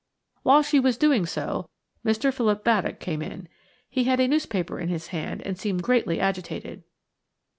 [0.41, 1.69] While she was doing so
[2.03, 2.33] Mr.
[2.33, 3.47] Philip Baddock came in.
[3.87, 6.81] He had a newspaper in his hand and seemed greatly agitated.